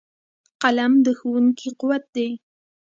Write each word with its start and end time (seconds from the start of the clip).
قلم 0.61 0.93
د 1.05 1.07
ښوونکو 1.17 1.67
قوت 1.79 2.03
دی 2.15 2.29